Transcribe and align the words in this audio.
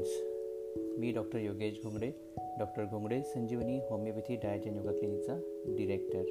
Friends 0.00 0.98
me 0.98 1.12
doctor 1.12 1.38
Yogesh 1.38 1.80
Ghongade 1.84 2.12
doctor 2.58 2.84
Ghongade 2.84 3.22
Sanjivani 3.22 3.80
homeopathy 3.90 4.36
diet 4.36 4.66
and 4.66 4.76
yoga 4.76 4.92
क्लिनिकचा 4.92 5.34
director 5.66 6.22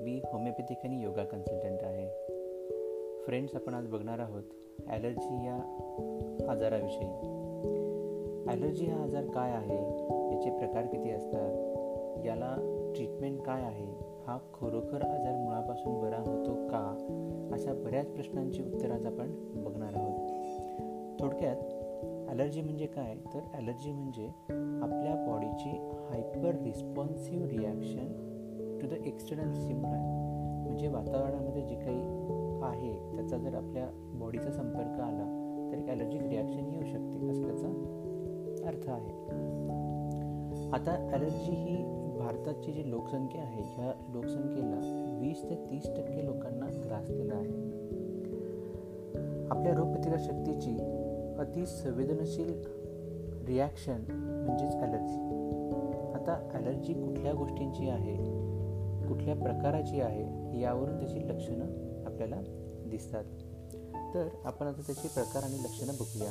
me 0.00 0.20
homeopathic 0.24 0.78
आणि 0.84 1.02
yoga 1.02 1.24
consultant 1.24 1.82
आहे. 1.82 2.08
Friends 3.26 3.54
आपण 3.54 3.74
आज 3.74 3.86
बघणार 3.86 4.18
आहोत 4.18 4.42
ॲलर्जी 4.88 5.46
या 5.46 5.54
आजाराविषयी. 6.48 7.08
ॲलर्जी 8.50 8.86
हा 8.86 9.02
आजार 9.02 9.24
काय 9.24 9.50
आहे? 9.50 9.78
याचे 10.34 10.58
प्रकार 10.58 10.86
किती 10.86 11.10
असतात? 11.10 12.26
याला 12.26 12.56
ट्रीटमेंट 12.94 13.42
काय 13.42 13.62
आहे? 13.62 13.86
हा 14.26 14.38
खरोखर 14.54 15.02
आजार 15.02 15.34
मुळापासून 15.34 16.00
बरा 16.00 16.20
होतो 16.20 16.54
का? 16.54 16.84
अशा 17.52 17.72
बऱ्याच 17.74 18.06
प्रश्नांची 18.06 18.62
उत्तर 18.62 18.90
आज 18.90 19.06
आपण 19.06 19.34
बघणार 19.64 19.92
आहोत. 19.94 20.28
थोडक्यात 21.20 21.81
ॲलर्जी 22.32 22.60
म्हणजे 22.60 22.86
काय? 22.86 23.14
तर 23.34 23.40
ॲलर्जी 23.54 23.92
म्हणजे 23.92 24.26
आपल्या 24.82 25.14
बॉडीची 25.26 25.70
hyper 26.10 26.54
responsive 26.64 27.46
reaction 27.46 28.06
to 28.80 28.86
the 28.86 28.92
external 29.06 29.52
stimuli 29.52 30.00
म्हणजे 30.64 30.88
वातावरणामध्ये 30.88 31.62
जे 31.62 31.74
काही 31.74 32.00
आहे 32.64 33.16
त्याचा 33.16 33.38
जर 33.38 33.54
आपल्या 33.54 33.86
बॉडीचा 34.18 34.50
संपर्क 34.50 35.00
आला 35.00 35.24
तर 35.72 35.78
एक 35.78 35.88
ॲलर्जिक 35.88 36.22
रिॲक्शन 36.22 36.66
येऊ 36.72 36.84
शकते 36.84 37.28
असं 37.28 37.42
त्याचा 37.42 38.68
अर्थ 38.68 38.88
आहे. 38.88 39.12
आता 40.72 41.10
ॲलर्जी 41.12 41.52
ही 41.52 41.76
भारताची 42.18 42.72
जी 42.72 42.90
लोकसंख्या 42.90 43.42
आहे 43.42 43.62
ह्या 43.62 43.92
लोकसंख्येला 44.12 44.76
वीस 45.20 45.42
ते 45.50 45.54
तीस 45.70 45.86
टक्के 45.86 46.24
लोकांना 46.26 46.66
ग्रासलेलं 46.84 47.34
आहे. 47.34 47.80
आपल्या 49.50 49.74
रोगप्रतिकार 49.74 50.18
अतिसंवेदनशील 51.42 52.48
अति 52.48 52.56
संवेदनशील 52.56 53.46
रिॲक्शन 53.46 54.04
म्हणजेच 54.10 54.74
ॲलर्जी 54.74 55.16
आता 56.14 56.50
ॲलर्जी 56.54 56.94
कुठल्या 56.94 57.32
गोष्टींची 57.32 57.88
आहे? 57.88 58.16
कुठल्या 59.08 59.34
प्रकाराची 59.34 60.00
आहे? 60.00 60.60
यावरून 60.60 60.98
त्याची 60.98 61.28
लक्षणं 61.28 61.64
आपल्याला 62.06 62.36
दिसतात. 62.90 63.24
तर 64.14 64.28
आपण 64.44 64.66
आता 64.66 64.80
त्याचे 64.86 65.08
प्रकार 65.08 65.42
आणि 65.42 65.56
लक्षणं 65.56 65.92
बघूया. 65.94 66.30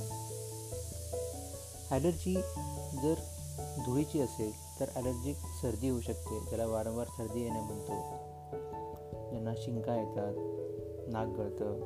ॲलर्जी 1.91 2.35
जर 3.01 3.13
धुळीची 3.85 4.19
असेल 4.19 4.51
तर 4.79 4.85
ॲलर्जिक 4.95 5.35
सर्दी 5.35 5.89
होऊ 5.89 6.01
शकते. 6.01 6.39
ज्याला 6.39 6.65
वारंवार 6.65 7.05
सर्दी 7.05 7.41
येणे 7.41 7.59
म्हणतो. 7.59 7.93
ज्यांना 9.31 9.53
शिंका 9.57 9.95
येतात 9.95 10.33
नाक 11.07 11.27
गळतं 11.27 11.79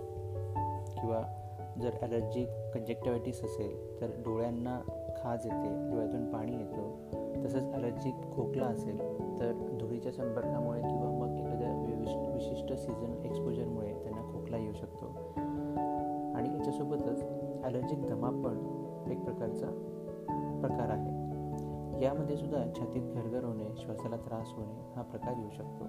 किंवा 1.02 1.45
जर 1.82 1.90
ॲलर्जी 2.02 2.46
कंजेक्टिव्हायटिस 2.74 3.44
असेल 3.44 4.02
तर 4.02 4.12
डोळ्यांना 4.26 4.80
खाज 5.18 5.46
येते 5.46 5.92
डोळ्यातून 5.92 6.32
पाणी 6.32 6.58
येतं. 6.58 7.44
तसंच 7.46 7.74
ॲलर्जिक 7.74 8.16
खोकला 8.36 8.66
असेल 8.66 9.00
तर 9.40 9.52
धुळीच्या 9.80 10.12
संपर्कामुळे 10.12 10.82
किंवा 10.82 11.10
मग 11.12 11.38
एखाद्या 11.38 11.74
विशिष्ट 12.34 12.74
सीझन 12.74 13.14
एक्सपोजरमुळे 13.26 13.94
त्यांना 13.94 14.22
खोकला 14.22 14.58
येऊ 14.58 14.74
शकतो. 14.74 15.06
आणि 16.36 16.54
याच्यासोबतच 16.54 17.24
ॲलर्जिक 17.64 18.06
दमा 18.06 18.30
पण 18.30 19.12
एक 19.12 19.24
प्रकारचा 19.24 19.68
प्रकार 20.62 20.90
आहे. 20.90 21.14
यामध्ये 22.04 22.38
सुद्धा 22.38 22.64
छातीत 22.78 23.02
घरघर 23.02 23.44
होणे 23.44 23.70
श्वासाला 23.78 24.16
त्रास 24.16 24.52
होणे 24.54 24.94
हा 24.96 25.02
प्रकार 25.02 25.38
येऊ 25.38 25.50
शकतो. 25.50 25.84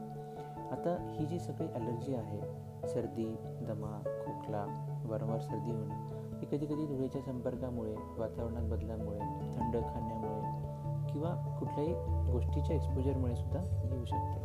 आता 0.71 0.97
ही 1.11 1.27
जी 1.27 1.39
सगळी 1.39 1.69
ॲलर्जी 1.75 2.15
आहे 2.15 2.41
सर्दी 2.89 3.37
दमा 3.61 4.03
खोकला 4.07 4.65
वारंवार 5.07 5.41
सर्दी 5.41 5.71
होणं. 5.71 6.15
हे 6.39 6.47
कधी 6.47 6.67
कधी 6.67 6.87
धुळीच्या 6.87 7.23
संपर्कामुळे 7.23 7.95
वातावरणात 8.19 8.63
बदलामुळे 8.63 9.19
थंड 9.55 9.77
खाण्यामुळे 9.77 10.65
किंवा 11.13 11.57
कुठल्याही 11.59 11.93
गोष्टीच्या 12.33 12.77
एक्सपोजरमुळे 12.77 13.37
सुद्धा 13.37 13.61
येऊ 13.93 14.05
शकते. 14.05 14.45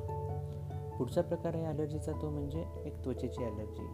पुढचा 0.97 1.21
प्रकार 1.21 1.55
आहे 1.55 1.65
ॲलर्जीचा 1.65 2.11
तो 2.11 2.29
म्हणजे 2.29 2.65
एक 2.85 3.03
त्वचेची 3.03 3.43
ॲलर्जी 3.43 3.87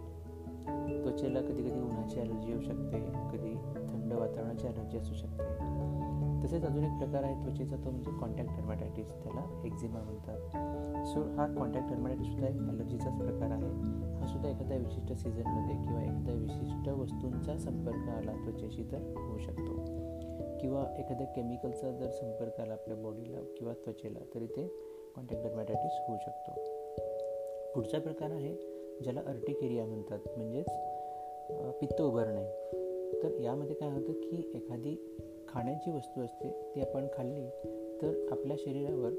त्वचेला 1.04 1.42
कधी 1.42 1.62
कधी 1.62 1.80
उन्हाची 1.80 2.20
ॲलर्जी 2.20 2.52
येऊ 2.52 2.62
शकते 2.62 3.00
कधी 3.32 3.56
थंड 3.76 4.14
वातावरणाची 4.14 4.68
ॲलर्जी 4.68 4.98
असू 4.98 5.14
शकते. 5.14 5.44
तसेच 6.44 6.64
अजून 6.64 6.84
एक 6.84 6.98
प्रकार 7.00 7.24
आहे 7.24 7.46
त्वचेचा 7.46 7.76
तो 7.76 7.90
म्हणजे 7.90 8.12
कॉन्टॅक्ट 8.12 8.52
डर्मॅटायटिस 8.52 9.10
त्याला 9.24 9.62
एक्झिमा 9.66 10.00
म्हणतात. 10.00 10.40
सो 11.08 11.22
हा 11.22 11.48
कॉन्टॅक्ट 11.58 11.90
डर्मॅटायटिस 11.90 12.28
सुद्धा 12.28 12.48
एक 12.48 12.56
ॲलर्जीचाच 12.56 13.18
प्रकार 13.18 13.52
आहे. 13.52 13.72
हा 14.20 14.28
सुद्धा 14.28 14.50
एखाद्या 14.50 14.78
विशिष्ट 14.78 15.14
सीझनमध्ये 15.14 15.76
किंवा 15.76 16.04
एखाद्या 16.04 16.36
विशिष्ट 16.36 16.90
वस्तूंचा 16.90 17.58
संपर्क 17.58 18.10
आला 18.10 18.32
त्वचेशी 18.32 18.84
तर 18.84 18.98
होऊ 18.98 19.38
शकतो. 19.38 19.76
किंवा 20.62 20.86
एखाद्या 21.00 21.28
केमिकलचा 21.28 21.92
जर 21.92 22.10
संपर्क 22.10 22.60
आला 22.60 22.74
आपल्या 22.74 22.98
बॉडीला 22.98 23.40
किंवा 23.58 23.74
त्वचेला 23.74 24.20
तरी 24.36 24.48
ते 24.48 24.68
कॉन्टॅक्ट 25.16 25.44
डर्मॅटायटिस 25.44 25.92
होऊ 26.08 26.18
शकतो. 26.18 26.52
पुढचा 27.76 28.00
प्रकार 28.00 28.32
आहे 28.32 28.54
ज्याला 29.04 29.20
अर्टिकेरिया 29.28 29.86
म्हणतात. 29.86 30.20
म्हणजेच 30.38 30.70
पित्त 31.80 32.02
उभारणे. 32.02 32.46
तर 33.24 33.40
यामध्ये 33.40 33.76
काय 33.76 33.90
होतं 33.90 34.14
की 34.14 34.52
एखादी 34.56 34.96
खाण्याची 35.50 35.92
वस्तू 35.92 36.22
असते 36.22 36.50
ती 36.76 36.82
आपण 36.82 37.08
खाल्ली 37.14 37.48
तर 38.02 38.28
आपल्या 38.32 38.58
शरीरावर 38.60 39.14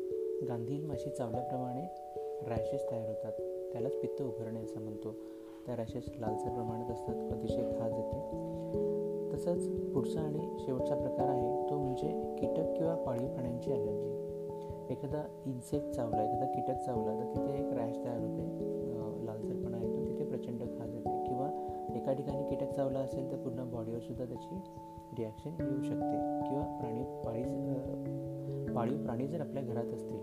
गांधील 0.48 0.84
माशी 0.86 1.10
चावल्याप्रमाणे 1.10 1.82
रॅशेस 2.48 2.90
तयार 2.90 3.08
होतात. 3.08 3.32
त्यालाच 3.72 3.94
पित्त 3.94 4.22
उभारणे 4.22 4.60
असं 4.60 4.80
म्हणतो. 4.80 5.12
त्या 5.66 5.76
रॅशेस 5.76 6.04
लालसर 6.18 6.48
प्रमाणात 6.48 6.90
असतात 6.90 7.32
अतिशय 7.32 7.62
खाज 7.78 7.92
येते 7.92 8.36
तसंच 9.32 9.66
पुढचा 9.94 10.20
आणि 10.20 10.46
शेवटचा 10.58 10.94
प्रकार 10.94 11.28
आहे 11.28 11.68
तो 11.70 11.78
म्हणजे 11.78 12.08
कीटक 12.38 12.72
किंवा 12.76 12.94
पाळीव 12.94 13.26
प्राण्यांची 13.28 13.72
ॲलर्जी 13.72 14.92
एखादा 14.92 15.22
इन्सेक्ट 15.46 15.90
चावला 15.90 16.22
एखादा 16.22 16.46
कीटक 16.46 16.80
चावला 16.86 17.14
तर 17.14 17.26
तिथे 17.32 17.58
एक 17.58 17.72
रॅश 17.72 17.96
तयार 18.04 18.18
होते. 18.18 18.46
लालसरपणा 19.26 19.78
येतो 19.78 20.06
तिथे 20.06 20.24
प्रचंड 20.24 20.62
खाज 20.78 20.94
येते 20.94 21.24
किंवा 21.26 21.48
एका 21.96 22.12
ठिकाणी 22.12 22.48
चावला 22.78 22.98
असेल 22.98 23.30
तर 23.30 23.36
पूर्ण 23.36 23.62
बॉडीवर 23.70 23.98
सुद्धा 23.98 24.24
त्याची 24.24 24.56
रिॲक्शन 25.18 25.54
येऊ 25.60 25.82
शकते. 25.82 26.18
किंवा 26.48 26.62
प्राणी 26.80 27.02
पाळीस 27.24 28.74
पाळीव 28.74 29.02
प्राणी 29.04 29.26
जर 29.28 29.40
आपल्या 29.40 29.62
घरात 29.62 29.94
असतील 29.94 30.20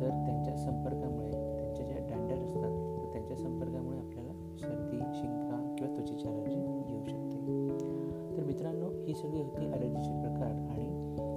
तर 0.00 0.08
त्यांच्या 0.26 0.56
संपर्कामुळे 0.56 1.30
त्यांच्या 1.30 1.86
ज्या 1.86 1.98
डँडर 2.08 2.42
असतात 2.42 2.72
तर 2.98 3.12
त्यांच्या 3.12 3.36
संपर्कामुळे 3.36 3.98
आपल्याला 3.98 4.32
सर्दी 4.60 4.98
शिंका 5.14 5.60
किंवा 5.78 5.94
त्वचेची 5.96 6.28
अलर्जी 6.28 6.58
येऊ 6.90 7.04
शकते. 7.04 8.36
तर 8.36 8.44
मित्रांनो 8.44 8.90
ही 9.06 9.14
सगळी 9.14 9.40
होती 9.40 9.66
अलर्जीचे 9.66 10.20
प्रकार 10.20 10.50
आणि 10.50 10.88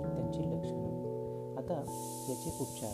त्यांची 0.06 0.42
लक्षणं. 0.42 1.56
आता 1.58 1.82
याचे 2.30 2.58
उपचार. 2.60 2.94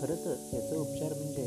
खरं 0.00 0.24
तर 0.24 0.34
याचा 0.52 0.80
उपचार 0.80 1.12
म्हणजे 1.14 1.44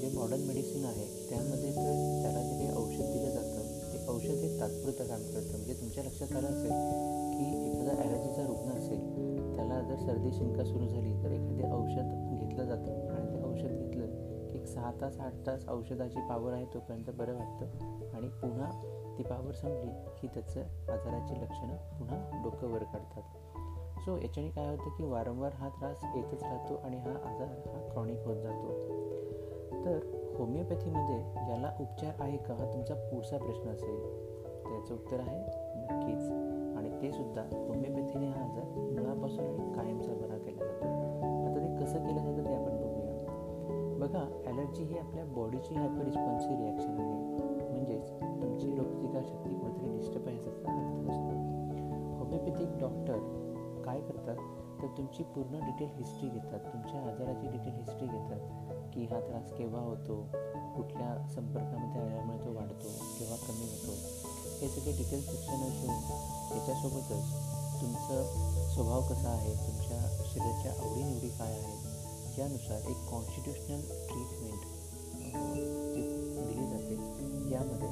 जे 0.00 0.16
मॉडर्न 0.16 0.40
मेडिसिन 0.40 0.84
आहे 0.84 1.06
त्यामध्ये 1.30 1.70
तर 1.70 1.94
त्याला 2.22 2.42
जे 2.42 2.54
काही 2.58 2.70
औषध 2.76 3.12
दिलं 3.12 3.30
जातं 3.30 3.49
औषध 4.10 4.30
हे 4.30 4.60
तात्पुरतं 4.60 5.04
काम 5.04 5.22
करतं. 5.22 5.50
म्हणजे 5.50 5.74
तुमच्या 5.74 6.04
लक्षात 6.04 6.32
आलं 6.32 6.48
असेल 6.48 6.70
की 7.36 7.70
एखादा 7.70 8.02
ॲलर्जीचा 8.02 8.42
रुग्ण 8.42 8.70
असेल 8.70 9.00
त्याला 9.56 9.80
जर 9.80 9.96
सर्दी 9.96 10.32
शिंका 10.32 10.64
सुरू 10.64 10.86
झाली 10.86 11.12
तर 11.24 11.30
एखादे 11.30 11.72
औषध 11.72 12.38
घेतलं 12.38 12.64
जातं. 12.64 13.08
आणि 13.08 13.34
ते 13.34 13.42
औषध 13.42 13.76
घेतलं 13.78 14.06
की 14.48 14.58
एक 14.58 14.66
सहा 14.66 14.92
तास 15.00 15.18
आठ 15.20 15.34
तास 15.46 15.68
औषधाची 15.68 16.20
पावर 16.28 16.52
आहे 16.52 16.64
तोपर्यंत 16.64 17.10
बरं 17.18 17.34
वाटतं. 17.34 17.66
आणि 18.14 18.28
पुन्हा 18.28 18.70
ती 19.18 19.22
पावर 19.22 19.52
संपली 19.52 19.90
की 20.20 20.26
त्याचं 20.26 20.60
आजाराची 20.92 21.34
लक्षणं 21.42 21.76
पुन्हा 21.98 22.40
डोकं 22.44 22.72
वर 22.72 22.82
काढतात. 22.82 23.22
सो 24.00 24.16
याच्याने 24.16 24.50
काय 24.50 24.68
होतं 24.68 24.90
की 24.90 25.04
वारंवार 25.04 25.52
हा 25.52 25.68
त्रास 25.68 25.96
येतच 26.16 26.42
राहतो 26.42 26.74
आणि 26.74 26.96
हा 26.96 27.10
आजार 27.10 27.48
हा 27.48 27.88
क्रॉनिक 27.92 28.18
होत 28.24 28.36
जातो. 28.36 28.68
तर 29.84 30.19
होमिओपॅथीमध्ये 30.40 31.16
याला 31.50 31.72
उपचार 31.80 32.12
आहे 32.18 32.36
का? 32.36 32.54
हा 32.54 32.72
तुमचा 32.72 32.94
पुढचा 32.94 33.38
प्रश्न 33.38 33.68
असेल. 33.68 34.02
त्याचं 34.64 34.94
उत्तर 34.94 35.20
आहे 35.20 35.38
नक्कीच. 35.76 36.30
आणि 36.76 37.02
ते 37.02 37.12
सुद्धा 37.12 37.42
होमिओपॅथीने 37.42 38.26
हा 38.26 38.44
आजार 38.44 38.64
मुळापासून 38.64 39.44
आणि 39.44 39.72
कायमचा 39.72 40.12
बरा 40.12 40.38
केला 40.38 40.64
जातो. 40.64 40.86
आता 41.46 41.58
ते 41.58 41.84
कसं 41.84 41.98
केलं 41.98 42.20
जातं 42.20 42.44
ते 42.44 42.54
आपण 42.54 42.76
बघूया. 42.76 43.00
बघा 44.00 44.42
ॲलर्जी 44.46 44.84
ही 44.84 44.98
आपल्या 44.98 45.24
बॉडीची 45.24 45.74
हायपर 45.74 46.04
रिस्पॉन्सिव्ह 46.04 46.58
रिॲक्शन 46.58 46.90
आहे. 46.90 47.40
म्हणजेच 47.70 48.10
तुमची 48.42 48.76
रोगप्रतिकार 48.76 49.22
शक्ती 49.24 49.54
कुठेतरी 49.54 49.96
डिस्टर्ब 49.96 50.26
आहे 50.26 50.36
याचा 50.36 50.50
अर्थ 50.50 51.10
असतो 51.10 51.36
होमिओपॅथिक 52.18 52.68
डॉक्टर 52.80 53.18
काय 53.84 54.00
करतात? 54.00 54.36
तर 54.82 54.88
तुमची 54.96 55.22
पूर्ण 55.34 55.58
डिटेल 55.60 55.90
हिस्ट्री 55.96 56.28
घेतात. 56.28 56.60
तुमच्या 56.72 57.00
आजाराची 57.10 57.46
डिटेल 57.48 57.74
हिस्ट्री 57.74 58.06
घेतात 58.06 58.92
की 58.94 59.04
हा 59.10 59.20
त्रास 59.20 59.52
केव्हा 59.58 59.82
होतो 59.82 60.16
कुठल्या 60.76 61.10
संपर्कामध्ये 61.34 62.02
आल्यामुळे 62.02 62.38
तो 62.44 62.52
वाढतो 62.54 62.88
केव्हा 63.18 63.36
कमी 63.46 63.66
होतो. 63.70 63.92
हे 64.60 64.68
सगळे 64.68 64.92
डिटेल 64.96 65.22
शिक्षण 65.26 65.62
असून 65.68 65.94
त्याच्यासोबतच 66.50 67.26
तुमचं 67.80 68.16
स्वभाव 68.74 69.00
कसा 69.08 69.28
आहे 69.28 69.54
तुमच्या 69.56 70.00
शरीराच्या 70.32 70.72
आवडीनिवडी 70.72 71.28
काय 71.38 71.52
आहेत 71.52 72.38
यानुसार 72.38 72.90
एक 72.90 73.08
कॉन्स्टिट्युशनल 73.10 73.80
ट्रीटमेंट 74.10 74.60
दिली 76.46 76.66
जाते. 76.66 76.94
यामध्ये 77.52 77.88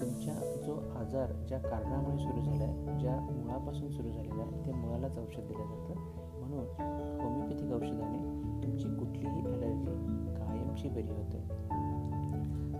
तुमच्या 0.00 0.34
जो 0.64 0.74
आजार 0.98 1.32
ज्या 1.48 1.58
कारणामुळे 1.58 2.18
सुरू 2.18 2.40
झाला 2.40 2.64
आहे 2.64 2.98
ज्या 3.00 3.18
मुळापासून 3.20 3.90
सुरू 3.92 4.10
झालेला 4.10 4.42
आहे 4.42 4.64
त्या 4.64 4.74
मुळालाच 4.76 5.18
औषध 5.18 5.46
दिलं 5.48 5.64
जातं. 5.64 6.17
म्हणून 6.48 7.20
होमिओपॅथिक 7.20 7.72
औषधाने 7.72 8.18
तुमची 8.62 8.88
कुठलीही 8.88 9.40
ॲलर्जी 9.52 9.94
कायमची 10.34 10.88
बरी 10.88 11.10
होते. 11.10 11.38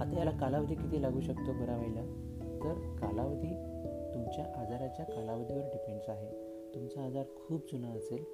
आता 0.01 0.19
याला 0.19 0.31
कालावधी 0.31 0.75
किती 0.75 1.03
लागू 1.03 1.21
शकतो 1.21 1.53
बरा 1.53 1.77
व्हायला 1.77 2.03
तर 2.65 2.97
कालावधी 3.01 3.55
तुमच्या 4.15 4.45
आजाराच्या 4.61 5.05
कालावधीवर 5.05 5.61
डिपेंड्स 5.61 6.09
आहे. 6.09 6.29
तुमचा 6.75 7.03
आजार 7.03 7.25
खूप 7.37 7.73
जुना 7.73 7.89
असेल 7.89 8.25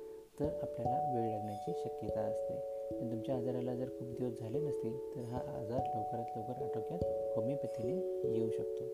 तर 0.40 0.46
आपल्याला 0.62 1.14
वेळ 1.14 1.30
लागण्याची 1.30 1.72
शक्यता 1.72 2.20
असते. 2.20 2.54
पण 2.90 3.10
तुमच्या 3.10 3.36
आजाराला 3.36 3.74
जर 3.74 3.88
खूप 3.88 4.08
दिवस 4.08 4.40
झाले 4.40 4.60
नसतील 4.60 4.96
तर 5.16 5.20
हा 5.20 5.38
आजार 5.38 5.78
लवकरात 5.78 6.24
लवकर 6.36 6.64
आटोक्यात 6.64 7.04
होमिओपॅथीने 7.36 7.94
येऊ 8.36 8.50
शकतो. 8.50 8.84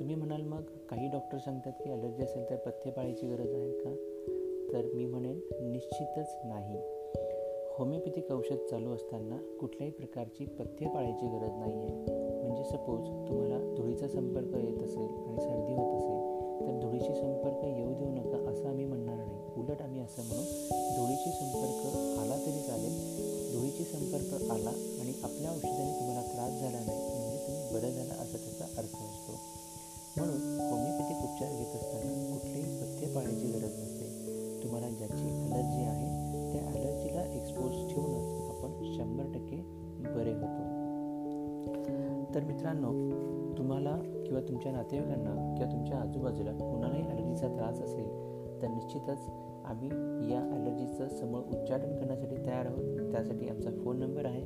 तुम्ही 0.00 0.14
म्हणाल 0.14 0.42
मग 0.42 0.62
काही 0.90 1.08
डॉक्टर 1.08 1.38
सांगतात 1.38 1.72
की 1.72 1.90
ॲलर्जी 1.90 2.22
असेल 2.22 2.50
तर 2.50 2.56
पथ्य 2.56 2.90
पाळायची 2.90 3.26
गरज 3.26 3.54
आहे 3.54 3.72
का? 3.72 3.90
तर 4.72 4.86
मी 4.94 5.04
म्हणेन 5.06 5.38
निश्चितच 5.72 6.36
नाही. 6.44 6.76
होमिओपॅथिक 7.78 8.30
औषध 8.32 8.56
चालू 8.70 8.94
असताना 8.94 9.36
कुठल्याही 9.60 9.90
प्रकारची 9.92 10.44
पथ्य 10.58 10.88
पाळायची 10.88 11.26
गरज 11.26 11.54
नाही 11.58 11.72
आहे 11.72 11.94
म्हणजे 12.42 12.64
सपोज 12.64 13.00
तुम्हाला 13.28 13.58
धुळीचा 13.76 14.08
संपर्क 14.08 14.54
येत 14.54 14.82
असेल 14.82 15.08
आणि 15.28 15.40
सर्दी 15.40 15.74
होत 15.74 15.94
असेल 15.96 16.66
तर 16.66 16.80
धुळीशी 16.80 17.14
संपर्क 17.14 17.64
येऊ 17.64 17.94
देऊ 17.94 18.10
नका 18.10 18.38
असं 18.50 18.68
आम्ही 18.68 18.84
म्हणणार 18.84 19.16
नाही. 19.16 19.38
उलट 19.56 19.82
आम्ही 19.82 20.00
असं 20.00 20.22
म्हणू 20.22 20.42
धुळीशी 20.96 21.30
संपर्क 21.30 21.96
आला 22.20 22.36
तरी 22.36 22.60
चालेल. 22.62 22.94
धुळीशी 23.52 23.84
संपर्क 23.84 24.50
आला 24.50 24.70
आणि 24.70 25.12
आपल्या 25.22 25.50
औषधाने 25.50 25.92
तुम्हाला 25.98 26.22
त्रास 26.22 26.60
झाला 26.60 26.78
नाही 26.78 27.00
म्हणजे 27.14 27.38
तुम्ही 27.46 27.72
बरं 27.72 27.90
झाला 27.90 28.14
असा 28.22 28.36
त्याचा 28.36 28.64
अर्थ 28.80 28.94
असतो. 28.96 29.32
म्हणून 30.16 30.40
होमिओपॅथिक 30.60 31.22
उपचार 31.22 31.50
घेत 31.52 31.76
असताना 31.76 32.12
कुठलेही 32.32 32.78
पथ्य 32.80 33.14
पाळायची 33.14 33.46
गरज 33.46 33.74
नाही 33.74 33.81
तुम्हाला 34.62 34.88
ज्याची 34.88 35.28
ॲलर्जी 35.44 35.84
आहे 35.84 36.06
त्या 36.52 36.62
ॲलर्जीला 36.70 37.22
एक्सपोज 37.34 37.72
ठेवूनच 37.90 38.50
आपण 38.50 38.92
शंभर 38.94 39.32
टक्के 39.34 39.56
बरे 40.04 40.32
होतो. 40.32 40.70
तर 42.34 42.44
मित्रांनो 42.44 42.90
तुम्हाला 43.58 43.96
किंवा 44.26 44.40
तुमच्या 44.40 44.72
नातेवाईकांना 44.72 45.30
किंवा 45.54 45.72
तुमच्या 45.72 45.98
आजूबाजूला 45.98 46.52
कुणालाही 46.52 47.02
ॲलर्जीचा 47.02 47.48
त्रास 47.56 47.80
असेल 47.80 48.08
तर 48.62 48.68
निश्चितच 48.68 49.28
आम्ही 49.64 49.88
या 50.32 50.40
ॲलर्जीचं 50.52 51.08
समूळ 51.08 51.40
उच्चाटन 51.40 51.96
करण्यासाठी 51.96 52.36
तयार 52.36 52.66
आहोत. 52.66 53.10
त्यासाठी 53.12 53.48
आमचा 53.48 53.70
फोन 53.84 53.98
नंबर 53.98 54.24
आहे 54.24 54.40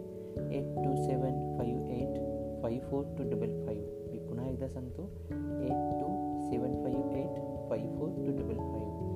eight 0.58 0.74
two 0.76 0.94
seven 0.96 1.56
five 1.58 1.90
eight 1.92 2.62
five 2.62 2.88
four 2.90 3.04
two 3.18 3.24
double 3.30 3.64
five 3.66 4.10
मी 4.10 4.18
पुन्हा 4.18 4.48
एकदा 4.48 4.68
सांगतो 4.68 5.02
eight 5.02 6.00
two 6.00 6.08
seven 6.42 6.82
five 6.82 7.16
eight 7.18 7.68
five 7.70 7.98
four 7.98 8.10
two 8.16 8.32
double 8.32 8.58
five 8.58 9.15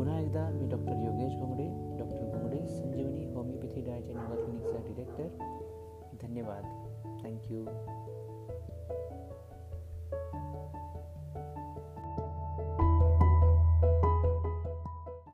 पुन्हा 0.00 0.20
एकदा 0.20 0.50
मी 0.50 0.66
doctor 0.66 0.92
Yogesh 0.92 1.34
Ghongade 1.34 1.64
doctor 1.98 2.38
Ghongade 2.38 2.68
Sanjivani 2.68 3.34
homeopathy 3.34 3.80
डायचे 3.80 4.12
and 4.12 4.30
yoga 4.30 4.44
क्लिनिकचा 4.44 4.78
डिरेक्टर 4.78 5.26
धन्यवाद. 6.22 6.62
Thank you 7.24 7.64